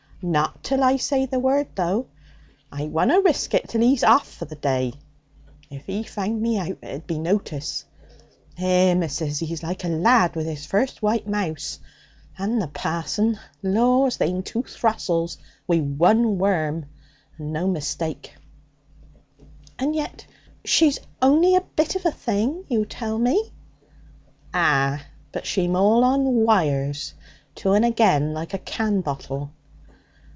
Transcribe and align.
'Not 0.23 0.61
till 0.63 0.83
I 0.83 0.97
say 0.97 1.25
the 1.25 1.39
word, 1.39 1.69
though! 1.73 2.05
I 2.71 2.85
wunna 2.85 3.21
risk 3.21 3.55
it 3.55 3.67
till 3.69 3.81
he's 3.81 4.03
off 4.03 4.31
for 4.31 4.45
the 4.45 4.53
day. 4.55 4.93
If 5.71 5.87
he 5.87 6.03
found 6.03 6.39
me 6.39 6.59
out, 6.59 6.77
it'd 6.83 7.07
be 7.07 7.17
notice. 7.17 7.85
Eh, 8.55 8.93
missus, 8.93 9.39
he's 9.39 9.63
like 9.63 9.83
a 9.83 9.87
lad 9.87 10.35
with 10.35 10.45
his 10.45 10.63
first 10.67 11.01
white 11.01 11.27
mouse! 11.27 11.79
And 12.37 12.61
the 12.61 12.67
parson! 12.67 13.39
Laws, 13.63 14.17
they'm 14.17 14.43
two 14.43 14.61
thrussels 14.61 15.39
wi' 15.65 15.79
one 15.79 16.37
worm, 16.37 16.85
and 17.39 17.51
no 17.51 17.65
mistake.' 17.67 18.35
'And 19.79 19.95
yet 19.95 20.27
she's 20.63 20.99
only 21.19 21.55
a 21.55 21.61
bit 21.61 21.95
of 21.95 22.05
a 22.05 22.11
thing, 22.11 22.63
you 22.67 22.85
tell 22.85 23.17
me?' 23.17 23.51
'Ah! 24.53 25.03
But 25.31 25.47
she'm 25.47 25.75
all 25.75 26.03
on 26.03 26.45
wires, 26.45 27.15
to 27.55 27.71
and 27.71 27.83
agen 27.83 28.35
like 28.35 28.53
a 28.53 28.59
canbottle.' 28.59 29.49